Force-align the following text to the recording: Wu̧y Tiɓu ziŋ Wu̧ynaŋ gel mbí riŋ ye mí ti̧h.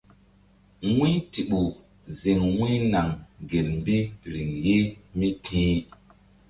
Wu̧y 0.95 1.13
Tiɓu 1.31 1.59
ziŋ 2.19 2.39
Wu̧ynaŋ 2.57 3.09
gel 3.49 3.67
mbí 3.79 3.97
riŋ 4.33 4.49
ye 4.65 4.77
mí 5.17 5.27
ti̧h. 5.43 5.79